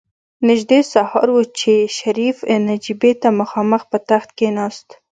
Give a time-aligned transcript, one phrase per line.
[0.47, 2.37] نژدې سهار و چې شريف
[2.69, 4.87] نجيبې ته مخامخ په تخت کېناست.